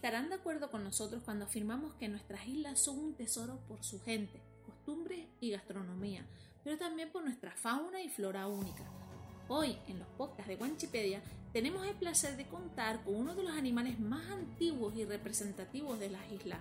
[0.00, 4.00] Estarán de acuerdo con nosotros cuando afirmamos que nuestras islas son un tesoro por su
[4.00, 6.24] gente, costumbres y gastronomía,
[6.64, 8.82] pero también por nuestra fauna y flora única.
[9.46, 11.20] Hoy, en los podcasts de Wanchipedia,
[11.52, 16.08] tenemos el placer de contar con uno de los animales más antiguos y representativos de
[16.08, 16.60] las islas.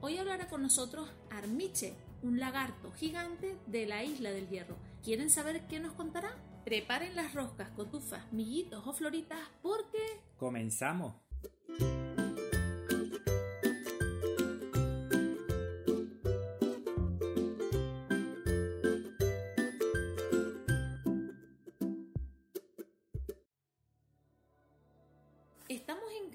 [0.00, 1.94] Hoy hablará con nosotros Armiche,
[2.24, 4.74] un lagarto gigante de la isla del Hierro.
[5.04, 6.36] ¿Quieren saber qué nos contará?
[6.64, 10.00] Preparen las roscas, cotufas, millitos o floritas porque...
[10.36, 11.14] ¡Comenzamos!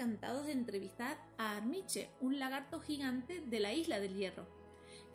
[0.06, 4.46] Encantados de entrevistar a Armiche, un lagarto gigante de la isla del Hierro,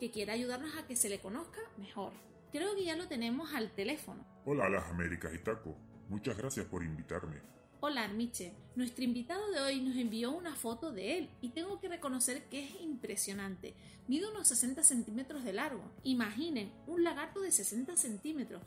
[0.01, 2.11] que quiere ayudarnos a que se le conozca mejor.
[2.51, 4.25] Creo que ya lo tenemos al teléfono.
[4.43, 5.77] Hola a las Américas y Taco.
[6.09, 7.37] Muchas gracias por invitarme.
[7.79, 11.87] Hola Armiche, nuestro invitado de hoy nos envió una foto de él y tengo que
[11.87, 13.73] reconocer que es impresionante.
[14.07, 15.89] Mide unos 60 centímetros de largo.
[16.03, 18.61] Imaginen, un lagarto de 60 centímetros.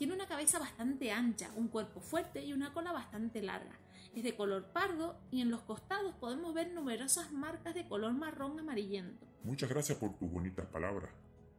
[0.00, 3.78] Tiene una cabeza bastante ancha, un cuerpo fuerte y una cola bastante larga.
[4.16, 8.58] Es de color pardo y en los costados podemos ver numerosas marcas de color marrón
[8.58, 9.26] amarillento.
[9.44, 11.10] Muchas gracias por tus bonitas palabras.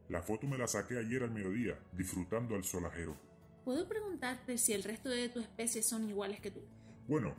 [0.10, 3.16] La foto me la saqué ayer al mediodía, disfrutando al solajero.
[3.64, 6.62] ¿Puedo preguntarte si el resto de tu especie son iguales que tú?
[7.08, 7.36] Bueno,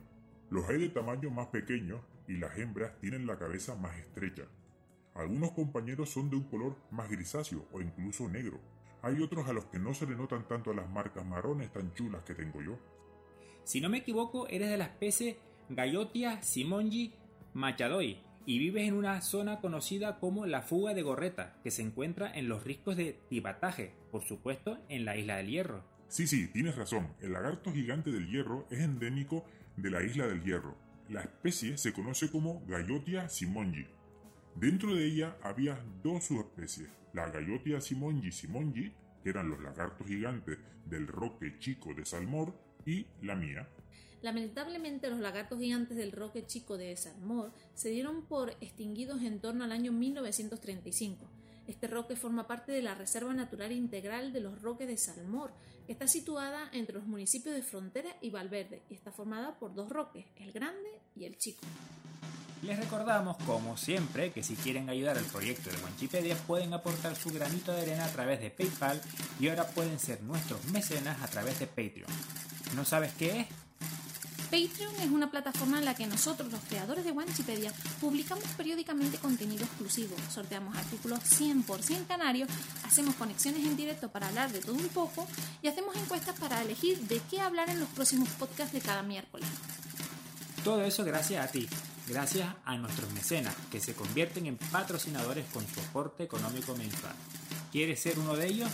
[0.50, 4.44] los hay de tamaño más pequeño y las hembras tienen la cabeza más estrecha.
[5.14, 8.61] Algunos compañeros son de un color más grisáceo o incluso negro.
[9.03, 12.22] Hay otros a los que no se le notan tanto las marcas marrones tan chulas
[12.22, 12.78] que tengo yo.
[13.64, 17.12] Si no me equivoco, eres de la especie Gaiotia simongi
[17.55, 22.33] machadoi y vives en una zona conocida como la fuga de gorreta, que se encuentra
[22.33, 25.84] en los riscos de Tibataje, por supuesto en la isla del Hierro.
[26.09, 27.09] Sí, sí, tienes razón.
[27.20, 30.77] El lagarto gigante del hierro es endémico de la isla del hierro.
[31.09, 33.87] La especie se conoce como Gaiotia simongi.
[34.55, 40.59] Dentro de ella había dos subespecies, la Gaiotia simongi simongi, que eran los lagartos gigantes
[40.87, 42.54] del roque chico de Salmor,
[42.87, 43.69] y la mía.
[44.22, 49.65] Lamentablemente los lagartos gigantes del roque chico de Salmor se dieron por extinguidos en torno
[49.65, 51.28] al año 1935.
[51.66, 55.53] Este roque forma parte de la Reserva Natural Integral de los Roques de Salmor,
[55.87, 59.88] que está situada entre los municipios de Frontera y Valverde y está formada por dos
[59.88, 61.65] roques, el grande y el chico.
[62.62, 67.31] Les recordamos, como siempre, que si quieren ayudar al proyecto de Wanchipedia pueden aportar su
[67.31, 69.00] granito de arena a través de PayPal
[69.41, 72.11] y ahora pueden ser nuestros mecenas a través de Patreon.
[72.77, 73.47] ¿No sabes qué es?
[74.45, 79.65] Patreon es una plataforma en la que nosotros, los creadores de Wanchipedia, publicamos periódicamente contenido
[79.65, 82.49] exclusivo, sorteamos artículos 100% canarios,
[82.84, 85.27] hacemos conexiones en directo para hablar de todo un poco
[85.62, 89.49] y hacemos encuestas para elegir de qué hablar en los próximos podcasts de cada miércoles.
[90.62, 91.67] Todo eso gracias a ti,
[92.08, 97.14] gracias a nuestros mecenas, que se convierten en patrocinadores con su aporte económico mensual.
[97.70, 98.70] ¿Quieres ser uno de ellos?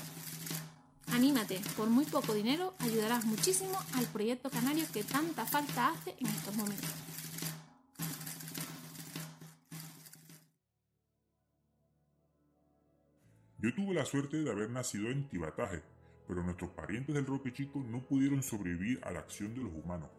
[1.13, 6.27] Anímate, por muy poco dinero ayudarás muchísimo al proyecto canario que tanta falta hace en
[6.27, 6.91] estos momentos.
[13.61, 15.83] Yo tuve la suerte de haber nacido en Tibataje,
[16.29, 20.11] pero nuestros parientes del Roque Chico no pudieron sobrevivir a la acción de los humanos.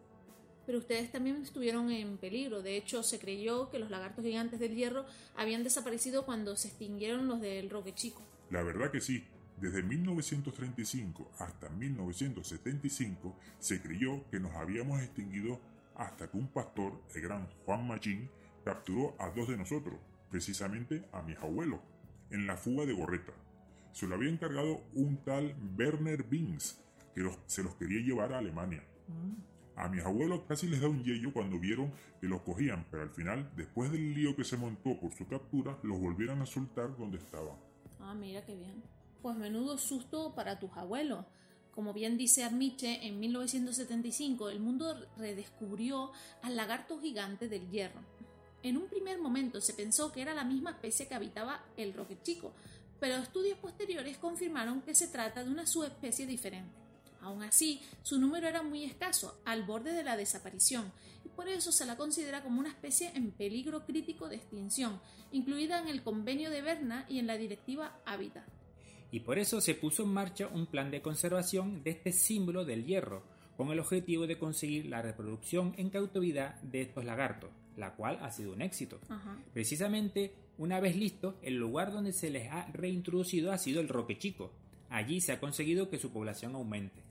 [0.70, 2.62] Pero ustedes también estuvieron en peligro.
[2.62, 5.04] De hecho, se creyó que los lagartos gigantes del hierro
[5.36, 8.22] habían desaparecido cuando se extinguieron los del Roque Chico.
[8.50, 9.24] La verdad que sí.
[9.60, 15.58] Desde 1935 hasta 1975 se creyó que nos habíamos extinguido
[15.96, 18.30] hasta que un pastor, el gran Juan Machín,
[18.64, 19.96] capturó a dos de nosotros,
[20.30, 21.80] precisamente a mis abuelos,
[22.30, 23.32] en la fuga de Gorreta.
[23.92, 26.80] Se lo había encargado un tal Werner Bings,
[27.12, 28.84] que los- se los quería llevar a Alemania.
[29.76, 33.10] A mis abuelos casi les da un yello cuando vieron que los cogían, pero al
[33.10, 37.18] final, después del lío que se montó por su captura, los volvieron a soltar donde
[37.18, 37.56] estaban.
[38.00, 38.82] Ah, mira qué bien.
[39.22, 41.24] Pues menudo susto para tus abuelos.
[41.72, 46.10] Como bien dice Armiche, en 1975 el mundo redescubrió
[46.42, 48.00] al lagarto gigante del hierro.
[48.62, 52.18] En un primer momento se pensó que era la misma especie que habitaba el roque
[52.22, 52.52] chico,
[52.98, 56.79] pero estudios posteriores confirmaron que se trata de una subespecie diferente.
[57.20, 60.92] Aún así, su número era muy escaso, al borde de la desaparición,
[61.24, 65.00] y por eso se la considera como una especie en peligro crítico de extinción,
[65.32, 68.44] incluida en el Convenio de Berna y en la Directiva Hábitat.
[69.12, 72.84] y por eso se puso en marcha un plan de conservación de este símbolo del
[72.84, 73.22] hierro,
[73.56, 78.30] con el objetivo de conseguir la reproducción en cautividad de estos lagartos, la cual ha
[78.30, 79.00] sido un éxito.
[79.08, 79.36] Ajá.
[79.52, 84.16] Precisamente, una vez listo, el lugar donde se les ha reintroducido ha sido el Roque
[84.16, 84.52] Chico.
[84.88, 87.02] Allí se ha conseguido que su población aumente.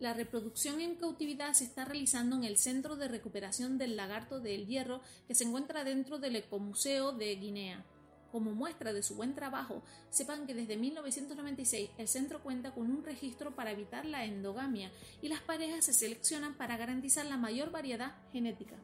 [0.00, 4.66] La reproducción en cautividad se está realizando en el Centro de Recuperación del Lagarto del
[4.66, 7.84] Hierro que se encuentra dentro del Ecomuseo de Guinea.
[8.32, 13.04] Como muestra de su buen trabajo, sepan que desde 1996 el centro cuenta con un
[13.04, 18.14] registro para evitar la endogamia y las parejas se seleccionan para garantizar la mayor variedad
[18.32, 18.76] genética.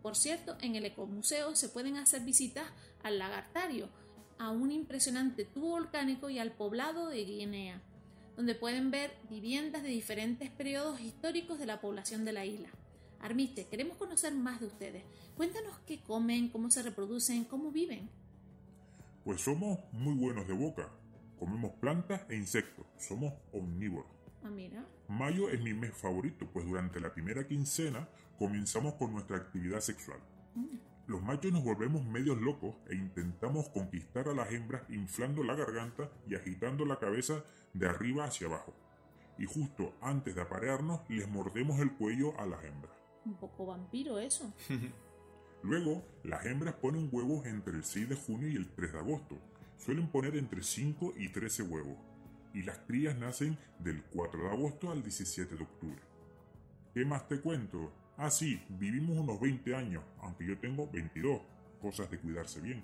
[0.00, 2.64] Por cierto, en el ecomuseo se pueden hacer visitas
[3.02, 3.90] al lagartario,
[4.38, 7.82] a un impresionante tubo volcánico y al poblado de Guinea,
[8.36, 12.68] donde pueden ver viviendas de diferentes periodos históricos de la población de la isla.
[13.20, 15.02] Armiste, queremos conocer más de ustedes.
[15.36, 18.10] Cuéntanos qué comen, cómo se reproducen, cómo viven.
[19.24, 20.90] Pues somos muy buenos de boca.
[21.38, 22.86] Comemos plantas e insectos.
[22.98, 24.10] Somos omnívoros.
[24.42, 24.86] Ah, mira.
[25.08, 28.08] Mayo es mi mes favorito, pues durante la primera quincena
[28.38, 30.18] comenzamos con nuestra actividad sexual.
[30.54, 30.93] Mm.
[31.06, 36.10] Los machos nos volvemos medios locos e intentamos conquistar a las hembras inflando la garganta
[36.26, 38.72] y agitando la cabeza de arriba hacia abajo.
[39.36, 42.94] Y justo antes de aparearnos les mordemos el cuello a las hembras.
[43.26, 44.50] Un poco vampiro eso.
[45.62, 49.38] Luego, las hembras ponen huevos entre el 6 de junio y el 3 de agosto.
[49.76, 51.98] Suelen poner entre 5 y 13 huevos.
[52.54, 56.02] Y las crías nacen del 4 de agosto al 17 de octubre.
[56.94, 57.92] ¿Qué más te cuento?
[58.16, 61.40] Ah, sí, vivimos unos 20 años, aunque yo tengo 22.
[61.82, 62.82] Cosas de cuidarse bien.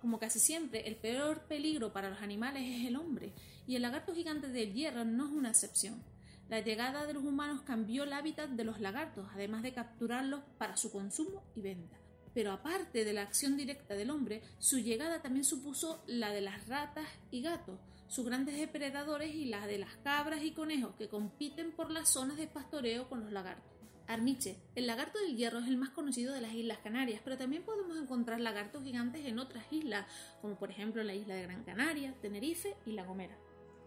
[0.00, 3.32] Como casi siempre, el peor peligro para los animales es el hombre,
[3.68, 6.02] y el lagarto gigante del hierro no es una excepción.
[6.48, 10.76] La llegada de los humanos cambió el hábitat de los lagartos, además de capturarlos para
[10.76, 11.96] su consumo y venta.
[12.34, 16.66] Pero aparte de la acción directa del hombre, su llegada también supuso la de las
[16.66, 17.78] ratas y gatos,
[18.08, 22.36] sus grandes depredadores y la de las cabras y conejos que compiten por las zonas
[22.36, 23.71] de pastoreo con los lagartos.
[24.74, 27.96] El lagarto del hierro es el más conocido de las Islas Canarias, pero también podemos
[27.96, 30.06] encontrar lagartos gigantes en otras islas,
[30.42, 33.38] como por ejemplo la isla de Gran Canaria, Tenerife y La Gomera.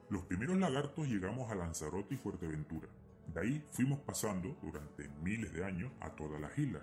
[0.09, 2.87] Los primeros lagartos llegamos a Lanzarote y Fuerteventura.
[3.33, 6.81] De ahí fuimos pasando durante miles de años a todas las islas.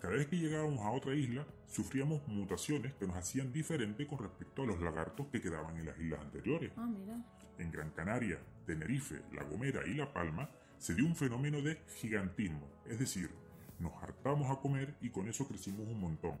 [0.00, 4.62] Cada vez que llegábamos a otra isla, sufríamos mutaciones que nos hacían diferente con respecto
[4.62, 6.72] a los lagartos que quedaban en las islas anteriores.
[6.76, 7.22] Ah, mira.
[7.58, 12.68] En Gran Canaria, Tenerife, La Gomera y La Palma se dio un fenómeno de gigantismo,
[12.86, 13.30] es decir,
[13.78, 16.38] nos hartamos a comer y con eso crecimos un montón,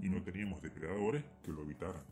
[0.00, 2.02] y no teníamos depredadores que lo evitaran.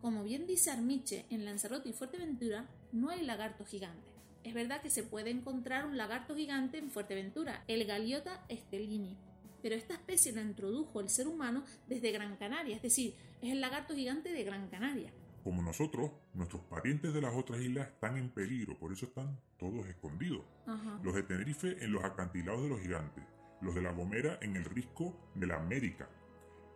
[0.00, 4.10] Como bien dice Armiche, en Lanzarote y Fuerteventura no hay lagarto gigante.
[4.44, 9.16] Es verdad que se puede encontrar un lagarto gigante en Fuerteventura, el Galiota stellini,
[9.62, 13.60] pero esta especie la introdujo el ser humano desde Gran Canaria, es decir, es el
[13.60, 15.12] lagarto gigante de Gran Canaria.
[15.42, 19.86] Como nosotros, nuestros parientes de las otras islas están en peligro, por eso están todos
[19.86, 20.44] escondidos.
[20.66, 21.00] Ajá.
[21.02, 23.24] Los de Tenerife en los acantilados de los gigantes,
[23.60, 26.08] los de La Gomera en el risco de la América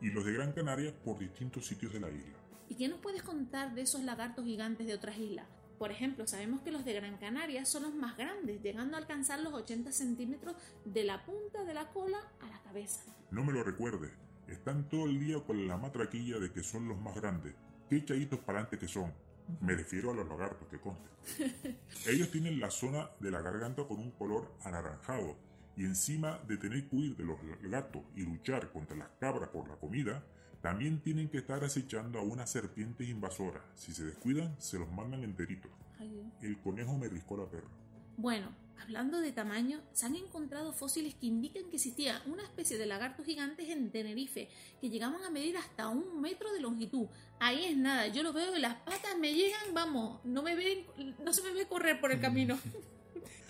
[0.00, 2.38] y los de Gran Canaria por distintos sitios de la isla.
[2.68, 5.46] ¿Y qué nos puedes contar de esos lagartos gigantes de otras islas?
[5.78, 9.40] Por ejemplo, sabemos que los de Gran Canaria son los más grandes, llegando a alcanzar
[9.40, 13.02] los 80 centímetros de la punta de la cola a la cabeza.
[13.30, 14.12] No me lo recuerdes,
[14.48, 17.54] están todo el día con la matraquilla de que son los más grandes.
[17.94, 19.12] Qué echaditos para adelante que son.
[19.60, 21.08] Me refiero a los lagartos que conste.
[22.08, 25.36] Ellos tienen la zona de la garganta con un color anaranjado
[25.76, 29.68] y encima de tener que huir de los gatos y luchar contra las cabras por
[29.68, 30.24] la comida,
[30.60, 33.62] también tienen que estar acechando a unas serpientes invasoras.
[33.76, 35.70] Si se descuidan, se los mandan enteritos.
[36.00, 36.32] Ay.
[36.42, 37.70] El conejo me riscó la perra.
[38.16, 38.48] Bueno,
[38.80, 43.26] hablando de tamaño, se han encontrado fósiles que indican que existía una especie de lagartos
[43.26, 44.48] gigantes en Tenerife
[44.80, 47.06] que llegaban a medir hasta un metro de longitud.
[47.40, 50.86] Ahí es nada, yo lo veo y las patas me llegan, vamos, no me ven,
[51.24, 52.58] no se me ve correr por el camino.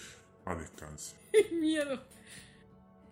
[0.45, 1.17] A descanse.
[1.53, 2.03] Miedo.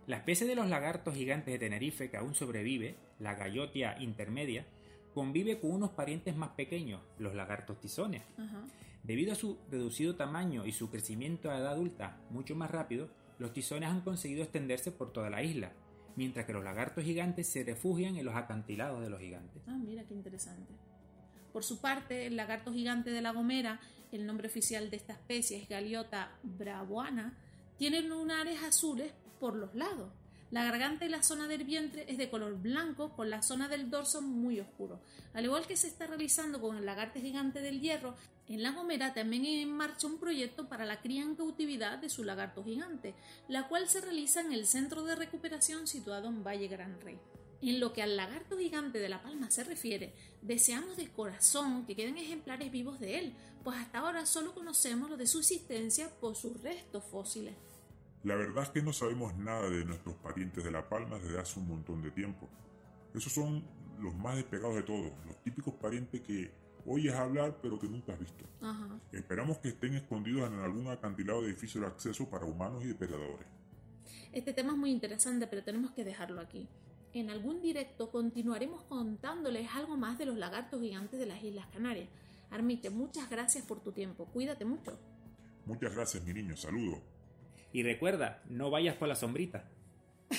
[0.07, 4.67] La especie de los lagartos gigantes de Tenerife que aún sobrevive, la Gallotia intermedia,
[5.15, 8.23] convive con unos parientes más pequeños, los lagartos tizones.
[8.37, 8.65] Ajá.
[9.03, 13.53] Debido a su reducido tamaño y su crecimiento a edad adulta mucho más rápido, los
[13.53, 15.73] tizones han conseguido extenderse por toda la isla,
[16.15, 19.63] mientras que los lagartos gigantes se refugian en los acantilados de los gigantes.
[19.67, 20.73] Ah, mira qué interesante.
[21.53, 23.81] Por su parte, el lagarto gigante de la Gomera,
[24.13, 27.37] el nombre oficial de esta especie es Galiota bravoana,
[27.77, 30.13] tiene lunares azules por los lados.
[30.53, 33.89] La garganta y la zona del vientre es de color blanco con la zona del
[33.89, 35.01] dorso muy oscuro.
[35.33, 38.17] Al igual que se está realizando con el lagarto gigante del hierro,
[38.49, 42.11] en La Gomera también hay en marcha un proyecto para la cría en cautividad de
[42.11, 43.15] su lagarto gigante,
[43.49, 47.19] la cual se realiza en el centro de recuperación situado en Valle Gran Rey.
[47.63, 51.97] En lo que al lagarto gigante de La Palma se refiere, deseamos de corazón que
[51.97, 56.37] queden ejemplares vivos de él, pues hasta ahora solo conocemos lo de su existencia por
[56.37, 57.55] sus restos fósiles.
[58.25, 61.59] La verdad es que no sabemos nada de nuestros parientes de La Palma desde hace
[61.59, 62.49] un montón de tiempo.
[63.15, 63.65] Esos son
[64.01, 66.53] los más despegados de todos, los típicos parientes que
[66.87, 68.45] oyes hablar pero que nunca has visto.
[68.61, 68.99] Ajá.
[69.13, 73.47] Esperamos que estén escondidos en algún acantilado de edificio de acceso para humanos y depredadores.
[74.33, 76.69] Este tema es muy interesante, pero tenemos que dejarlo aquí.
[77.13, 82.09] En algún directo continuaremos contándoles algo más de los lagartos gigantes de las Islas Canarias.
[82.51, 84.27] Armite, muchas gracias por tu tiempo.
[84.27, 84.99] Cuídate mucho.
[85.67, 86.57] Muchas gracias, mi niño.
[86.57, 87.01] Saludos.
[87.73, 89.65] Y recuerda, no vayas por la sombrita.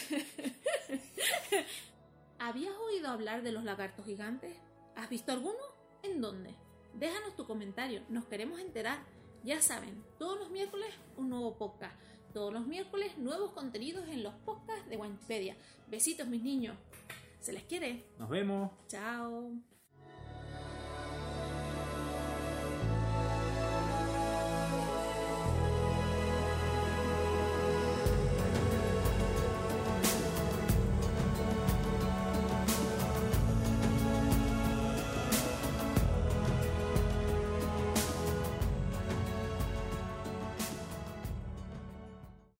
[2.40, 4.56] ¿Habías oído hablar de los lagartos gigantes?
[4.96, 5.60] ¿Has visto alguno?
[6.04, 6.54] ¿En dónde?
[6.94, 9.00] Déjanos tu comentario, nos queremos enterar.
[9.44, 11.96] Ya saben, todos los miércoles un nuevo podcast.
[12.34, 15.56] Todos los miércoles nuevos contenidos en los podcasts de Wikipedia.
[15.88, 16.75] Besitos mis niños.
[17.40, 18.06] Se les quiere.
[18.18, 18.72] Nos vemos.
[18.88, 19.52] Chao.